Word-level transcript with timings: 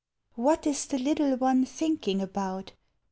What 0.33 0.65
is 0.65 0.87
the 0.87 0.97
little 0.97 1.37
one 1.37 1.63
thinking 1.63 2.21
about? 2.23 2.73